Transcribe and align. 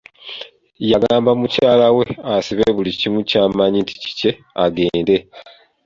Yagamba 0.91 1.31
mukyala 1.39 1.85
we 1.97 2.05
asibe 2.33 2.65
buli 2.75 2.91
kimu 2.99 3.19
ky'amanyi 3.29 3.77
nti 3.83 3.93
kikye 4.01 4.31
agende. 4.63 5.15